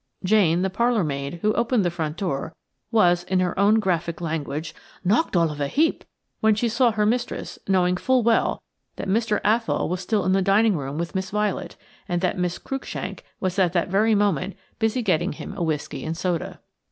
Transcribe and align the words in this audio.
Jane, 0.23 0.63
the 0.63 0.71
parlour 0.71 1.03
maid 1.03 1.35
who 1.43 1.53
opened 1.53 1.85
the 1.85 1.91
front 1.91 2.17
door, 2.17 2.55
was, 2.89 3.23
in 3.25 3.39
her 3.39 3.59
own 3.59 3.79
graphic 3.79 4.19
language, 4.19 4.73
"knocked 5.05 5.35
all 5.35 5.51
of 5.51 5.61
a 5.61 5.67
heap" 5.67 6.03
when 6.39 6.55
she 6.55 6.67
saw 6.67 6.89
her 6.89 7.05
mistress, 7.05 7.59
knowing 7.67 7.95
full 7.97 8.23
well 8.23 8.63
that 8.95 9.07
Mr. 9.07 9.39
Athol 9.45 9.89
was 9.89 10.01
still 10.01 10.25
in 10.25 10.31
the 10.31 10.41
dining 10.41 10.75
room 10.75 10.97
with 10.97 11.13
Miss 11.13 11.29
Violet, 11.29 11.75
and 12.09 12.19
that 12.21 12.35
Miss 12.39 12.57
Cruikshank 12.57 13.23
was 13.39 13.59
at 13.59 13.73
that 13.73 13.89
very 13.89 14.15
moment 14.15 14.55
busy 14.79 15.03
getting 15.03 15.33
him 15.33 15.53
a 15.55 15.61
whisky 15.61 16.03
and 16.03 16.17
soda. 16.17 16.61